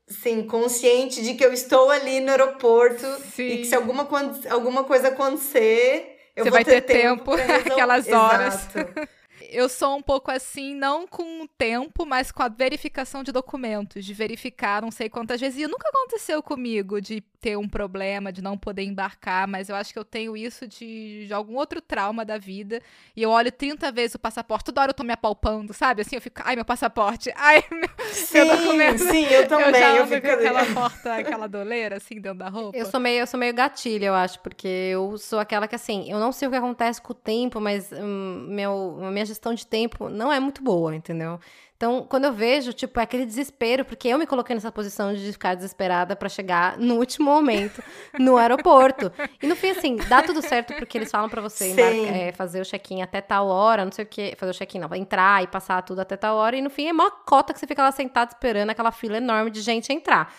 [0.08, 3.06] sim, consciente de que eu estou ali no aeroporto
[3.36, 3.48] Sim.
[3.48, 4.08] e que se alguma,
[4.50, 7.71] alguma coisa acontecer, eu Você vai ter tempo, pra resolver.
[7.71, 8.67] aquelas horas.
[8.76, 9.10] Exato.
[9.50, 14.04] Eu sou um pouco assim, não com o tempo, mas com a verificação de documentos,
[14.06, 15.60] de verificar não sei quantas vezes.
[15.60, 19.94] E nunca aconteceu comigo de ter um problema, de não poder embarcar, mas eu acho
[19.94, 22.82] que eu tenho isso de, de algum outro trauma da vida.
[23.16, 26.02] E eu olho 30 vezes o passaporte, toda hora eu tô me apalpando, sabe?
[26.02, 29.00] Assim, eu fico, ai, meu passaporte, ai, meu, Sim, documento.
[29.04, 29.68] sim, eu também.
[29.68, 32.76] eu já Eu, fico com aquela porta, aquela doleira, assim, dentro da roupa.
[32.78, 36.12] Eu sou meio, eu sou meio gatilha, eu acho, porque eu sou aquela que assim,
[36.12, 39.37] eu não sei o que acontece com o tempo, mas hum, meu, a minha gestão
[39.54, 41.39] de tempo não é muito boa, entendeu?
[41.76, 45.32] Então, quando eu vejo, tipo, é aquele desespero, porque eu me coloquei nessa posição de
[45.32, 47.84] ficar desesperada pra chegar no último momento
[48.19, 49.12] no aeroporto.
[49.41, 52.62] E no fim, assim, dá tudo certo porque eles falam pra você embarca- é, fazer
[52.62, 55.47] o check-in até tal hora, não sei o que, fazer o check-in, não, entrar e
[55.47, 57.91] passar tudo até tal hora, e no fim é mó cota que você fica lá
[57.91, 60.34] sentado esperando aquela fila enorme de gente entrar.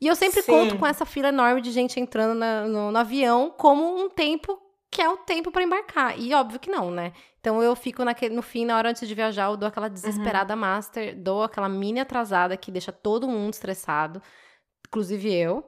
[0.00, 0.50] E eu sempre Sim.
[0.50, 4.58] conto com essa fila enorme de gente entrando na- no, no avião como um tempo
[4.90, 6.18] que é o tempo pra embarcar.
[6.18, 7.12] E óbvio que não, né?
[7.40, 10.54] Então eu fico naquele, no fim, na hora antes de viajar, eu dou aquela desesperada
[10.56, 14.20] master, dou aquela mini atrasada que deixa todo mundo estressado,
[14.88, 15.64] inclusive eu.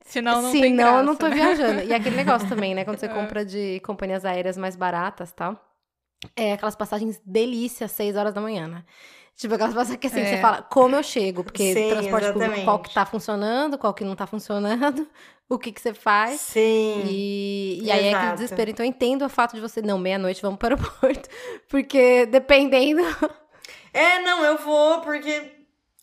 [0.00, 1.34] Senão não Sim, tem graça, eu não tô né?
[1.34, 1.82] viajando.
[1.82, 2.84] E aquele negócio também, né?
[2.84, 3.08] Quando você É.
[3.08, 5.60] compra de companhias aéreas mais baratas e tal.
[6.34, 8.84] É aquelas passagens delícia, às 6 horas da manhã, né?
[9.36, 10.36] Tipo, aquelas passagens que assim, É.
[10.36, 11.44] você fala, como eu chego?
[11.44, 12.88] Porque Sim, transporte público, qual exatamente.
[12.88, 15.06] que tá funcionando, qual que não tá funcionando,
[15.48, 16.40] o que que você faz.
[16.40, 17.04] Sim.
[17.06, 18.34] E, e aí é Exato.
[18.36, 18.70] desespero.
[18.70, 21.28] Então eu entendo o fato de você, não, meia-noite vamos para o aeroporto.
[21.68, 23.02] Porque dependendo.
[23.92, 25.55] É, não, eu vou porque.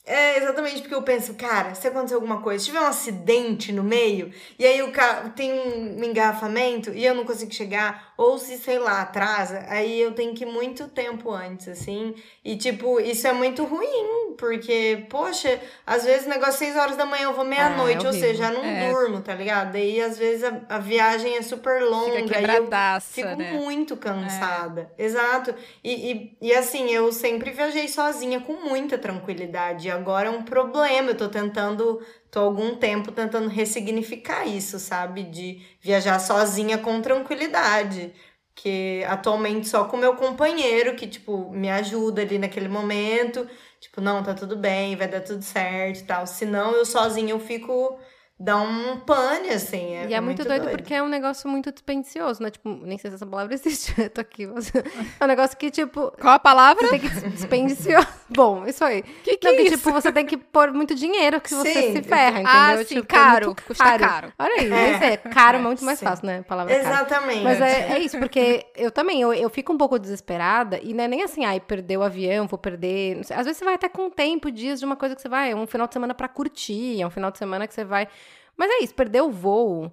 [0.06, 3.84] É exatamente porque eu penso, cara, se acontecer alguma coisa, se tiver um acidente no
[3.84, 8.58] meio, e aí o carro tem um engarrafamento e eu não consigo chegar, ou se,
[8.58, 12.14] sei lá, atrasa, aí eu tenho que ir muito tempo antes, assim.
[12.44, 16.98] E, tipo, isso é muito ruim, porque, poxa, às vezes o negócio é 6 horas
[16.98, 18.90] da manhã, eu vou meia-noite, é ou seja, já não É.
[18.90, 19.72] durmo, tá ligado?
[19.72, 22.68] Daí, às vezes, a, a viagem é super longa, Fica e eu
[23.14, 23.54] Fico né?
[23.54, 24.92] muito cansada.
[24.98, 25.56] Exato.
[25.82, 29.93] E, e, e assim, eu sempre viajei sozinha com muita tranquilidade.
[29.94, 31.12] Agora é um problema.
[31.12, 32.02] Eu tô tentando,
[32.32, 35.24] tô algum tempo tentando ressignificar isso, sabe?
[35.24, 38.14] De viajar sozinha com tranquilidade.
[38.56, 43.48] Que atualmente só com meu companheiro, que, tipo, me ajuda ali naquele momento.
[43.80, 46.28] Tipo, não, tá tudo bem, vai dar tudo certo e tal.
[46.28, 48.00] Senão eu sozinha eu fico
[48.44, 49.96] dá um pane, assim.
[49.96, 52.50] É e é muito, muito doido, doido, porque é um negócio muito dispendicioso, né?
[52.52, 54.46] Tipo, nem sei se essa palavra existe, eu tô aqui.
[54.48, 54.84] Você...
[55.20, 56.12] É um negócio que, tipo.
[56.20, 56.86] Qual a palavra?
[56.88, 57.74] Você tem que.
[58.30, 59.02] Bom, isso aí.
[59.02, 59.78] Que que Não, é que, isso?
[59.78, 62.52] tipo, você tem que pôr muito dinheiro que você Sim, se ferra, entendeu?
[62.52, 64.34] Ah, sim, tipo, caro, muito custa caro.
[64.38, 64.70] Olha aí, É.
[64.70, 66.06] mas é caro, é muito mais Sim.
[66.06, 66.40] fácil, né?
[66.40, 66.88] A palavra caro.
[66.88, 67.44] Exatamente.
[67.44, 71.04] Mas é, é isso, porque eu também, eu, eu fico um pouco desesperada, e não
[71.06, 73.22] é nem assim, ai, perder o avião, vou perder.
[73.22, 75.56] Às vezes você vai até com tempo, dias de uma coisa que você vai, é
[75.56, 78.08] um final de semana pra curtir, é um final de semana que você vai.
[78.58, 79.92] Mas é isso, perder o voo,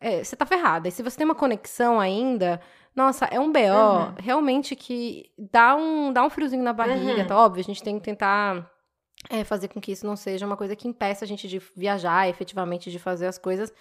[0.00, 0.88] é, você tá ferrada.
[0.88, 2.60] E se você tem uma conexão ainda,
[2.94, 4.14] nossa, é um BO Uhum.
[4.18, 7.26] realmente que dá um, dá um friozinho na barriga, Uhum.
[7.26, 8.70] tá óbvio, a gente tem que tentar.
[9.28, 12.28] é, fazer com que isso não seja uma coisa que impeça a gente de viajar,
[12.28, 13.72] efetivamente, de fazer as coisas.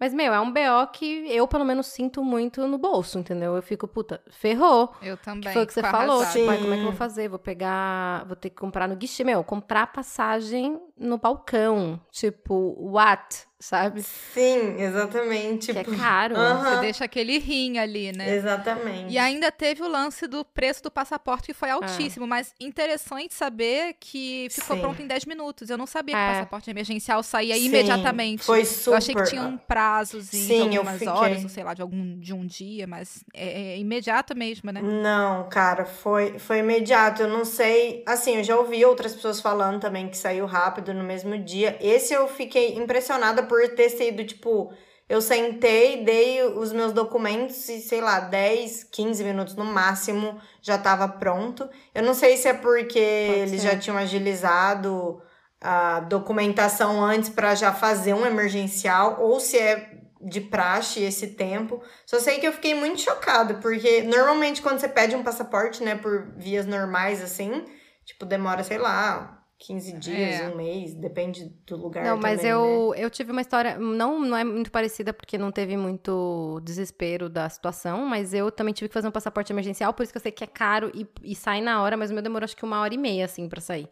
[0.00, 3.54] Mas, meu, é um BO que eu, pelo menos, sinto muito no bolso, entendeu?
[3.54, 4.94] Eu fico, puta, ferrou.
[5.02, 5.42] Eu também.
[5.42, 6.24] Que foi o que você fico falou.
[6.24, 7.28] Tipo, ai, como é que eu vou fazer?
[7.28, 8.24] Vou pegar.
[8.26, 9.22] Vou ter que comprar no guichê.
[9.24, 12.00] Meu, comprar passagem no balcão.
[12.10, 13.46] Tipo, what?
[13.60, 14.02] Sabe?
[14.04, 15.72] Sim, exatamente.
[15.72, 16.36] Que é Tipo, caro.
[16.36, 16.74] Aham.
[16.74, 18.36] Você deixa aquele rim ali, né?
[18.36, 19.12] Exatamente.
[19.12, 21.54] E ainda teve o lance do preço do passaporte, que Ah.
[21.56, 24.82] foi altíssimo, mas interessante saber que ficou Sim.
[24.82, 25.70] pronto em 10 minutos.
[25.70, 26.24] Eu não sabia que É.
[26.24, 28.44] o passaporte emergencial saía Sim, imediatamente.
[28.44, 28.92] Foi super.
[28.92, 32.16] Eu achei que tinha um prazozinho Sim, de algumas horas, ou sei lá, de algum
[32.16, 34.80] de um dia, mas é, é imediato mesmo, né?
[34.80, 37.22] Não, cara, foi, foi imediato.
[37.22, 38.04] Eu não sei.
[38.06, 41.76] Assim, eu já ouvi outras pessoas falando também que saiu rápido no mesmo dia.
[41.80, 44.72] Esse eu fiquei impressionada por ter sido, tipo,
[45.08, 50.76] eu sentei, dei os meus documentos e, sei lá, 10, 15 minutos no máximo já
[50.76, 51.68] tava pronto.
[51.94, 55.22] Eu não sei se é porque eles já tinham agilizado
[55.60, 61.82] a documentação antes para já fazer um emergencial ou se é de praxe esse tempo.
[62.04, 65.94] Só sei que eu fiquei muito chocada, porque normalmente quando você pede um passaporte, né,
[65.94, 67.64] por vias normais assim,
[68.04, 70.48] tipo, demora, sei lá, 15 dias, É.
[70.48, 72.52] um mês, depende do lugar Não, mas também, né?
[72.52, 77.28] eu, eu tive uma história, não, não é muito parecida porque não teve muito desespero
[77.28, 80.22] da situação, mas eu também tive que fazer um passaporte emergencial, por isso que eu
[80.22, 82.64] sei que é caro e, e sai na hora, mas o meu demorou acho que
[82.64, 83.88] uma hora e meia, assim, pra sair.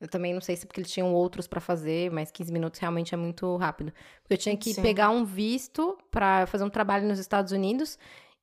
[0.00, 3.14] Eu também não sei se porque eles tinham outros pra fazer, mas 15 minutos realmente
[3.14, 3.92] é muito rápido.
[4.22, 4.82] Porque eu tinha que Sim.
[4.82, 7.96] pegar um visto pra fazer um trabalho nos Estados Unidos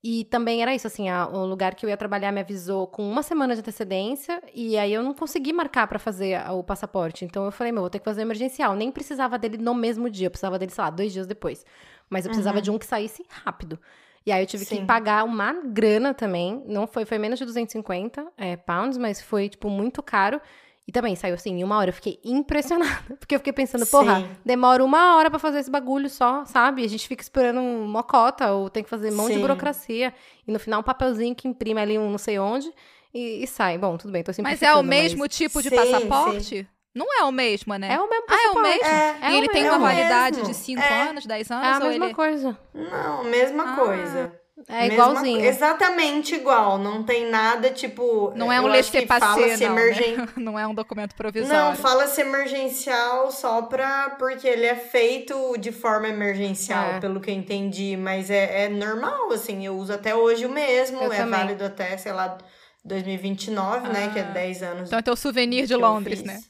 [0.03, 3.07] e também era isso, assim, a- o lugar que eu ia trabalhar me avisou com
[3.09, 7.25] uma semana de antecedência e aí eu não consegui marcar pra fazer a- o passaporte.
[7.25, 8.75] Então eu falei, meu, vou ter que fazer emergencial.
[8.75, 11.65] Nem precisava dele no mesmo dia, eu precisava dele, sei lá, dois dias depois.
[12.09, 12.63] Mas eu precisava Uhum.
[12.63, 13.77] de um que saísse rápido.
[14.25, 14.85] E aí eu tive que Sim.
[14.85, 16.63] pagar uma grana também.
[16.65, 20.39] Não foi, foi menos de 250 é, pounds, mas foi, tipo, muito caro.
[20.89, 21.91] E também saiu assim, em uma hora.
[21.91, 23.03] Eu fiquei impressionada.
[23.19, 24.29] Porque eu fiquei pensando, porra, Sim.
[24.43, 26.83] demora uma hora pra fazer esse bagulho só, sabe?
[26.83, 29.41] A gente fica esperando uma cota, ou tem que fazer um monte de Sim.
[29.41, 30.11] burocracia.
[30.47, 32.73] E no final, um papelzinho que imprime ali um não sei onde
[33.13, 33.77] e, e sai.
[33.77, 36.67] Bom, tudo bem, tô Mas é o mesmo tipo de Sim, passaporte?
[36.95, 37.93] Não é o mesmo, né?
[37.93, 38.69] É o mesmo Ah, é o passaporte.
[38.79, 38.87] mesmo?
[38.87, 40.51] É, É e ele o tem uma É validade mesmo.
[40.51, 41.09] de 5 É.
[41.09, 41.67] anos, 10 É anos?
[41.67, 42.13] a ou mesma ele...
[42.15, 42.57] coisa.
[42.73, 43.75] Não, mesma Ah.
[43.75, 44.38] coisa.
[44.67, 45.39] É Mesma igualzinho.
[45.39, 46.77] co- Exatamente igual.
[46.77, 48.31] Não tem nada, tipo.
[48.35, 50.27] Não é um laissez-passer, fala-se não, emergen- né?
[50.37, 51.77] Não é um documento Não, provisório.
[51.77, 54.11] fala-se emergencial só pra.
[54.19, 56.99] Porque ele é feito de forma emergencial, É.
[56.99, 57.95] pelo que eu entendi.
[57.97, 59.65] Mas é, é normal, assim.
[59.65, 61.01] Eu uso até hoje o mesmo.
[61.01, 61.39] Eu é também.
[61.39, 62.37] válido até, sei lá,
[62.85, 64.09] 2029, né?
[64.13, 64.25] Que é Ah.
[64.25, 64.87] 10 anos.
[64.87, 66.39] Então é teu souvenir de Londres, né?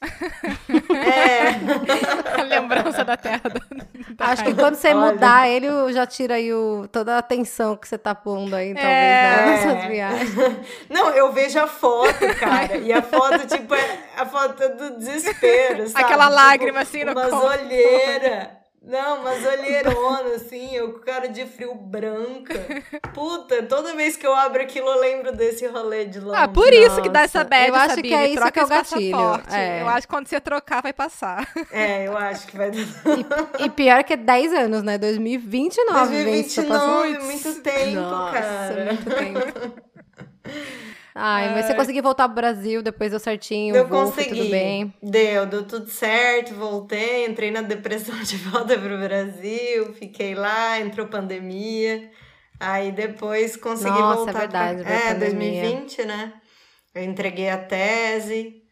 [0.90, 2.40] É.
[2.40, 3.42] A lembrança da terra.
[3.44, 3.60] Da
[4.18, 5.12] Acho que quando você Olha.
[5.12, 8.92] mudar ele, já tira aí o, toda a atenção que você tá pondo aí, talvez,
[8.94, 9.46] É.
[9.46, 10.30] nas suas viagens.
[10.90, 12.76] Não, eu vejo a foto, cara.
[12.76, 16.04] E a foto, tipo, é a foto do desespero, sabe?
[16.04, 18.59] Aquela Tipo, lágrima, assim, no Umas olheiras.
[18.82, 22.54] Não, umas olheironas, assim, eu com cara de frio branca.
[23.12, 26.42] Puta, toda vez que eu abro aquilo, eu lembro desse rolê de Londres.
[26.42, 28.08] Ah, por isso que dá essa bad, eu acho Sabine.
[28.08, 29.82] que é isso Troca que é o gatilho, é.
[29.82, 31.46] Eu acho que quando você trocar, vai passar.
[31.70, 32.78] É, eu acho que vai dar.
[33.60, 34.98] E pior que é 10 anos, né?
[34.98, 37.02] 2029 vem isso, tá passando.
[37.02, 38.84] 2029, muito tempo, Nossa, cara.
[38.86, 39.90] muito tempo.
[41.14, 44.30] Ai, mas você conseguiu voltar pro Brasil, depois deu certinho, Eu voo, consegui.
[44.30, 44.94] tudo bem.
[45.02, 51.08] Deu, deu tudo certo, voltei, entrei na depressão de volta pro Brasil, fiquei lá, entrou
[51.08, 52.10] pandemia.
[52.58, 54.38] Aí depois consegui Nossa, é voltar.
[54.40, 54.92] verdade, pra...
[54.92, 55.62] É, pandemia.
[55.62, 56.32] 2020, né?
[56.94, 58.62] Eu entreguei a tese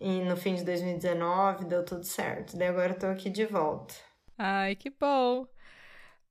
[0.00, 2.56] e no fim de 2019 deu tudo certo.
[2.56, 3.94] Daí agora eu tô aqui de volta.
[4.36, 5.46] Ai, que bom.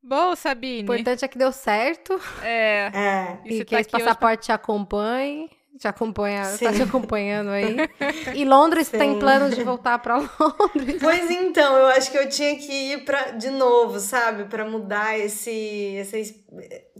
[0.03, 0.89] Bom, Sabine.
[0.89, 2.91] O importante é que deu certo É.
[2.93, 3.37] É.
[3.45, 5.49] E e, que tá esse hoje passaporte te acompanhe.
[5.79, 6.71] Te acompanha, tá Sim.
[6.73, 7.77] te acompanhando aí.
[8.35, 9.19] E Londres tem Sim.
[9.19, 10.97] planos de voltar pra Londres.
[11.01, 14.45] Pois então, eu acho que eu tinha que ir pra, de novo, sabe?
[14.45, 16.35] Pra mudar esse, essa, es-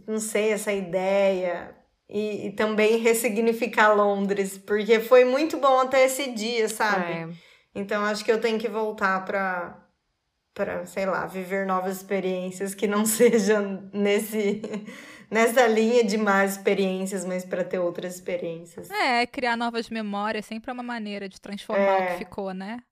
[0.07, 1.75] não sei, essa ideia.
[2.09, 7.11] E, e também ressignificar Londres, porque foi muito bom até esse dia, sabe?
[7.11, 7.27] É.
[7.75, 9.80] Então acho que eu tenho que voltar pra,
[10.53, 14.61] para, sei lá, viver novas experiências que não sejam nesse
[15.31, 18.89] nessa linha de más experiências, mas para ter outras experiências.
[18.91, 21.95] É, criar novas memórias sempre é uma maneira de transformar é.
[21.95, 22.17] o que é.
[22.17, 22.83] ficou, né?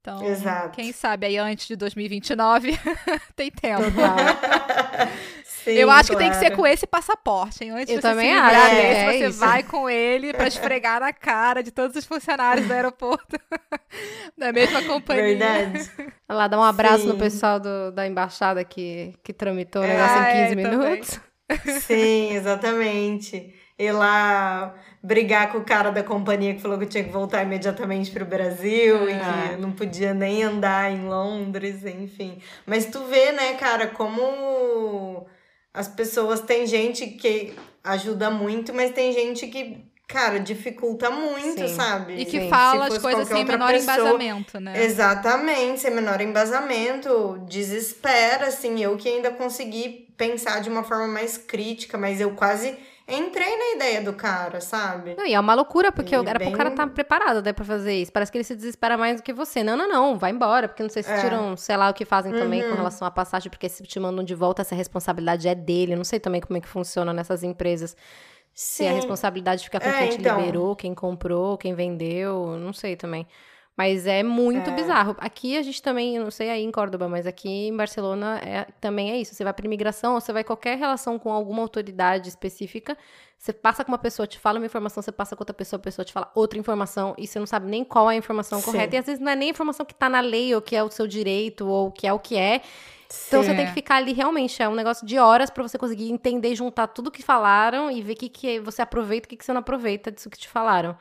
[0.00, 0.70] Então, Exato.
[0.70, 2.72] quem sabe aí antes de 2029
[3.36, 3.82] tem tempo.
[5.64, 6.24] Sim, eu acho claro.
[6.24, 7.70] que tem que ser com esse passaporte, hein?
[7.70, 8.74] Antes eu também acho.
[8.74, 9.38] É, é, você isso.
[9.38, 13.38] vai com ele para esfregar na cara de todos os funcionários do aeroporto
[14.38, 15.22] da mesma companhia.
[15.22, 15.90] Verdade.
[16.28, 17.08] Lá, dá um abraço Sim.
[17.08, 21.20] no pessoal do, da embaixada que, que tramitou o negócio ah, em 15 é, minutos.
[21.46, 21.80] Também.
[21.80, 23.54] Sim, exatamente.
[23.78, 28.10] Ir lá brigar com o cara da companhia que falou que tinha que voltar imediatamente
[28.10, 29.12] para o Brasil é.
[29.12, 29.56] e que é.
[29.58, 32.38] não podia nem andar em Londres, enfim.
[32.66, 35.26] Mas tu vê, né, cara, como
[35.72, 36.40] as pessoas.
[36.40, 41.74] Tem gente que ajuda muito, mas tem gente que cara, dificulta muito, Sim.
[41.74, 42.14] sabe?
[42.14, 42.48] E que Sim.
[42.48, 44.84] fala as coisas sem menor pessoa, embasamento, né?
[44.84, 51.38] Exatamente, sem menor embasamento, desespera, assim, eu que ainda consegui pensar de uma forma mais
[51.38, 52.76] crítica, mas eu quase
[53.10, 55.14] entrei na ideia do cara, sabe?
[55.16, 56.48] Não, e é uma loucura, porque era bem...
[56.48, 58.12] pro cara estar tá preparado, né, pra fazer isso.
[58.12, 59.62] Parece que ele se desespera mais do que você.
[59.62, 61.20] Não, não, não, vai embora, porque não sei se é.
[61.20, 62.70] tiram, sei lá, o que fazem também uhum.
[62.70, 65.92] com relação à passagem, porque se te mandam de volta, essa responsabilidade é dele.
[65.92, 67.96] Eu não sei também como é que funciona nessas empresas.
[68.52, 68.84] Sim.
[68.84, 70.38] Se a responsabilidade fica com é, quem te então...
[70.38, 73.26] liberou, quem comprou, quem vendeu, não sei também.
[73.80, 74.74] Mas é muito é.
[74.74, 75.16] bizarro.
[75.18, 79.10] Aqui a gente também, não sei aí em Córdoba, mas aqui em Barcelona é, também
[79.10, 79.34] é isso.
[79.34, 82.94] Você vai para imigração ou você vai qualquer relação com alguma autoridade específica,
[83.38, 85.82] você passa com uma pessoa, te fala uma informação, você passa com outra pessoa, a
[85.82, 88.66] pessoa te fala outra informação e você não sabe nem qual é a informação Sim.
[88.66, 88.96] correta.
[88.96, 90.84] E às vezes não é nem a informação que tá na lei ou que é
[90.84, 92.60] o seu direito ou que é o que é.
[93.28, 96.12] Então você tem que ficar ali realmente, é um negócio de horas para você conseguir
[96.12, 99.36] entender, juntar tudo que falaram e ver o que, que você aproveita e o que,
[99.38, 100.94] que você não aproveita disso que te falaram.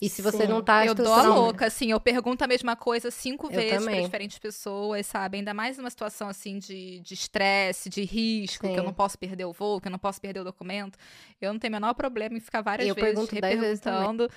[0.00, 0.48] E se você Sim.
[0.48, 0.86] não tá...
[0.86, 4.38] Eu dou a louca, assim, eu pergunto a mesma coisa cinco eu vezes para diferentes
[4.38, 5.36] pessoas, sabe?
[5.36, 8.72] Ainda mais numa situação, assim, de estresse, de, de risco, Sim.
[8.72, 10.98] que eu não posso perder o voo, que eu não posso perder o documento.
[11.38, 14.30] Eu não tenho o menor problema em ficar várias eu vezes pergunto reperguntando.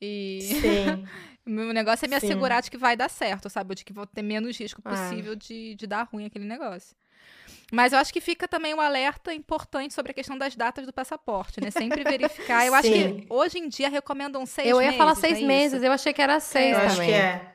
[0.00, 1.06] E Sim.
[1.46, 2.26] o meu negócio é me Sim.
[2.26, 3.76] assegurar de que vai dar certo, sabe?
[3.76, 4.90] De que vou ter menos risco ah.
[4.90, 5.36] possível ah.
[5.36, 6.96] de, de dar ruim aquele negócio.
[7.74, 10.92] Mas eu acho que fica também um alerta importante sobre a questão das datas do
[10.92, 11.70] passaporte, né?
[11.70, 12.66] Sempre verificar.
[12.66, 14.80] Eu acho que hoje em dia recomendam seis meses.
[14.80, 16.86] Eu ia falar seis é meses, eu achei que era seis é, também.
[16.86, 17.54] Acho que é.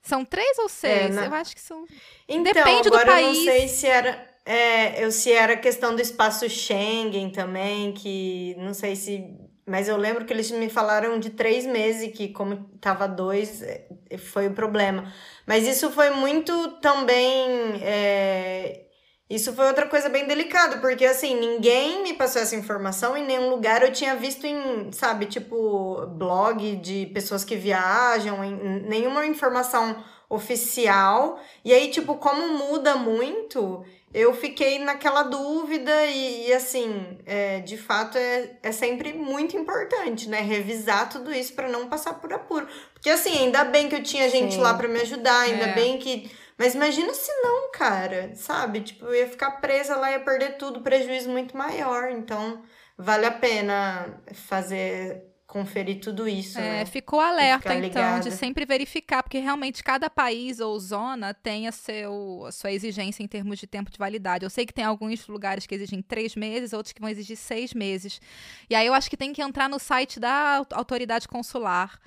[0.00, 1.16] São três ou seis?
[1.16, 1.84] É, Eu acho que são.
[2.26, 3.26] Então, Depende agora do país.
[3.26, 4.28] Eu não sei se era.
[4.46, 9.36] É, eu se era questão do espaço Schengen também, que não sei se
[9.68, 13.86] mas eu lembro que eles me falaram de três meses, que como tava dois, é,
[14.16, 15.12] foi o problema.
[15.46, 17.78] Mas isso foi muito também.
[17.82, 18.87] É...
[19.28, 23.50] Isso foi outra coisa bem delicada, porque assim, ninguém me passou essa informação em nenhum
[23.50, 23.82] lugar.
[23.82, 28.54] Eu tinha visto em, sabe, tipo, blog de pessoas que viajam, em,
[28.88, 31.38] nenhuma informação oficial.
[31.62, 37.76] E aí, tipo, como muda muito, eu fiquei naquela dúvida e, e assim, é, de
[37.76, 40.40] fato é, é sempre muito importante, né?
[40.40, 42.66] Revisar tudo isso para não passar por apuro.
[42.94, 44.60] Porque assim, ainda bem que eu tinha gente Sim.
[44.60, 45.74] lá para me ajudar, ainda é.
[45.74, 46.30] bem que.
[46.58, 48.80] Mas imagina se não, cara, sabe?
[48.80, 52.10] Tipo, eu ia ficar presa lá, ia perder tudo, prejuízo muito maior.
[52.10, 52.62] Então,
[52.96, 56.58] vale a pena fazer conferir tudo isso.
[56.58, 56.84] É, né?
[56.84, 62.44] ficou alerta, então, de sempre verificar, porque realmente cada país ou zona tem a, seu,
[62.44, 64.44] a sua exigência em termos de tempo de validade.
[64.44, 67.72] Eu sei que tem alguns lugares que exigem três meses, outros que vão exigir seis
[67.72, 68.20] meses.
[68.68, 71.98] E aí eu acho que tem que entrar no site da autoridade consular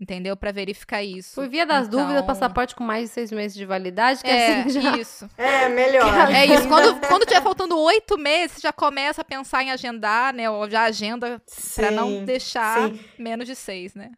[0.00, 0.34] entendeu?
[0.34, 1.34] Para verificar isso.
[1.34, 2.00] Por via das então...
[2.00, 4.96] dúvidas, passaporte com mais de seis meses de validade, que é, assim já...
[4.96, 5.28] isso.
[5.36, 6.10] É, melhor.
[6.32, 6.66] É isso.
[6.66, 10.48] Quando, quando tiver faltando oito meses, você já começa a pensar em agendar, né?
[10.48, 11.40] Ou já agenda
[11.74, 13.00] para não deixar sim.
[13.18, 14.12] menos de seis, né?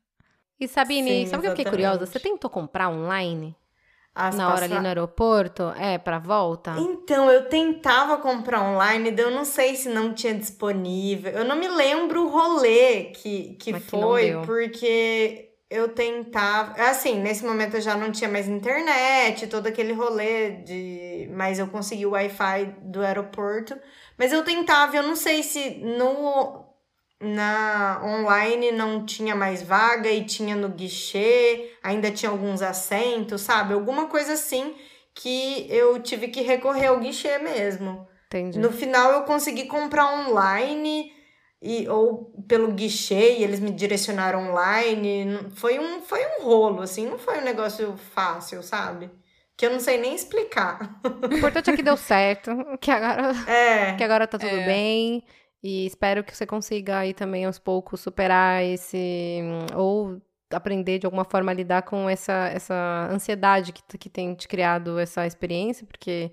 [0.61, 2.07] E Sabine, sim, sabe o que eu fiquei curiosa?
[2.07, 3.57] Você tentou comprar online?
[4.15, 5.73] As na hora ali no aeroporto?
[5.77, 6.77] É, pra volta?
[6.79, 11.33] Então, eu tentava comprar online, eu não sei se não tinha disponível.
[11.33, 16.81] Eu não me lembro o rolê que, que foi, que porque eu tentava.
[16.83, 21.31] Assim, nesse momento eu já não tinha mais internet, todo aquele rolê de.
[21.33, 23.75] Mas eu consegui o Wi-Fi do aeroporto.
[24.19, 26.71] Mas eu tentava, eu não sei se no.
[27.25, 33.75] Na online não tinha mais vaga e tinha no guichê, ainda tinha alguns assentos, sabe?
[33.75, 34.75] Alguma coisa assim
[35.15, 38.09] que eu tive que recorrer ao guichê mesmo.
[38.27, 38.59] Entendi.
[38.59, 41.13] No final eu consegui comprar online
[41.63, 45.39] e, ou pelo guichê e eles me direcionaram online.
[45.55, 49.09] Foi um, foi um rolo, assim, não foi um negócio fácil, sabe?
[49.57, 51.01] Que eu não sei nem explicar.
[51.05, 54.67] O importante é que deu certo, que agora, é, que agora tá tudo é.
[54.67, 55.25] bem.
[55.63, 59.41] E espero que você consiga aí também aos poucos superar esse.
[59.77, 64.49] Ou aprender de alguma forma a lidar com essa, essa ansiedade que, que tem te
[64.49, 66.33] criado essa experiência, porque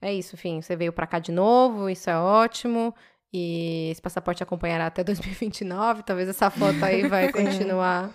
[0.00, 2.94] é isso, enfim, você veio para cá de novo, isso é ótimo.
[3.32, 6.02] E esse passaporte acompanhará até 2029.
[6.02, 8.10] Talvez essa foto aí vai continuar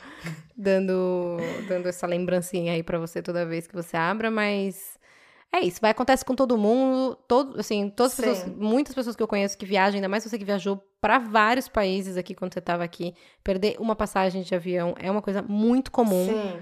[0.56, 1.38] dando,
[1.68, 4.98] dando essa lembrancinha aí para você toda vez que você abra, mas
[5.54, 9.24] é isso, vai acontecer com todo mundo, todo, assim, todas as pessoas, muitas pessoas que
[9.24, 12.60] eu conheço que viajam, ainda mais você que viajou para vários países aqui quando você
[12.60, 16.26] estava aqui, perder uma passagem de avião é uma coisa muito comum.
[16.26, 16.60] Sim.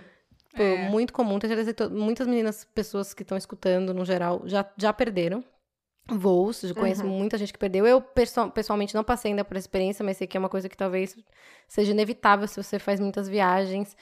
[0.55, 0.89] Pô, é.
[0.89, 1.39] Muito comum.
[1.39, 5.43] Tenho certeza que muitas meninas, pessoas que estão escutando no geral, já, já perderam
[6.07, 6.63] voos.
[6.63, 7.17] Eu conheço uhum.
[7.17, 7.85] muita gente que perdeu.
[7.85, 8.01] Eu,
[8.53, 11.15] pessoalmente, não passei ainda por essa experiência, mas sei que é uma coisa que talvez
[11.67, 13.95] seja inevitável se você faz muitas viagens.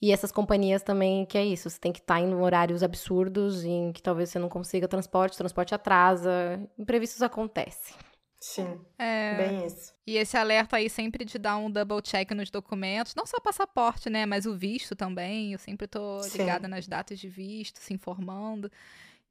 [0.00, 3.92] E essas companhias também, que é isso, você tem que estar em horários absurdos, em
[3.92, 7.96] que talvez você não consiga transporte, transporte atrasa, imprevistos acontecem.
[8.40, 9.34] Sim, é...
[9.34, 9.92] bem isso.
[10.06, 14.08] E esse alerta aí sempre de dar um double check nos documentos, não só passaporte,
[14.08, 16.70] né, mas o visto também, eu sempre tô ligada Sim.
[16.70, 18.70] nas datas de visto, se informando,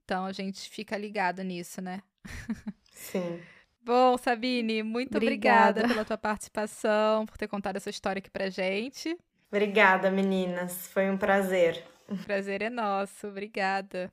[0.03, 2.01] então a gente fica ligado nisso, né?
[2.91, 3.39] Sim.
[3.81, 5.79] Bom, Sabine, muito obrigada.
[5.79, 9.17] obrigada pela tua participação, por ter contado essa história aqui pra gente.
[9.49, 10.87] Obrigada, meninas.
[10.87, 11.83] Foi um prazer.
[12.09, 13.27] O prazer é nosso.
[13.27, 14.11] Obrigada.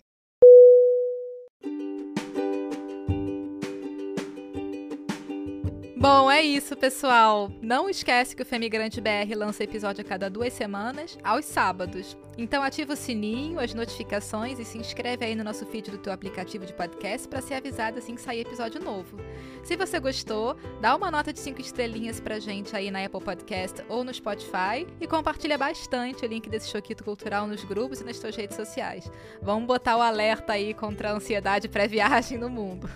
[6.05, 7.51] Bom, é isso, pessoal.
[7.63, 12.15] Não esquece que o Femigrante BR lança episódio a cada duas semanas, aos sábados.
[12.37, 16.13] Então ativa o sininho, as notificações e se inscreve aí no nosso feed do teu
[16.13, 19.17] aplicativo de podcast para ser avisado assim que sair episódio novo.
[19.63, 23.83] Se você gostou, dá uma nota de 5 estrelinhas pra gente aí na Apple Podcast
[23.89, 28.19] ou no Spotify e compartilha bastante o link desse choquito cultural nos grupos e nas
[28.19, 29.11] suas redes sociais.
[29.41, 32.91] Vamos botar o alerta aí contra a ansiedade pré-viagem no mundo.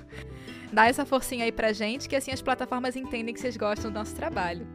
[0.72, 3.94] Dá essa forcinha aí pra gente, que assim as plataformas entendem que vocês gostam do
[3.94, 4.66] nosso trabalho.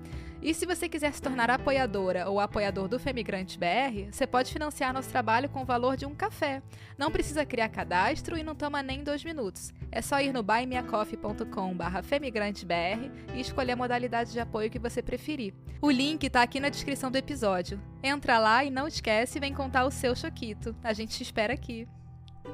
[0.43, 4.93] E se você quiser se tornar apoiadora ou apoiador do Femigrante BR, você pode financiar
[4.93, 6.61] nosso trabalho com o valor de um café.
[6.97, 9.73] Não precisa criar cadastro e não toma nem dois minutos.
[9.89, 15.53] É só ir no buymeacoffee.com femigrantebr e escolher a modalidade de apoio que você preferir.
[15.81, 17.79] O link está aqui na descrição do episódio.
[18.03, 20.75] Entra lá e não esquece e vem contar o seu choquito.
[20.83, 21.87] A gente te espera aqui.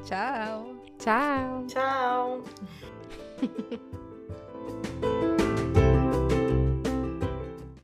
[0.03, 0.75] Tchau.
[0.99, 1.65] Tchau.
[1.65, 2.43] Tchau.
[3.39, 3.79] フフ
[5.01, 5.38] フ。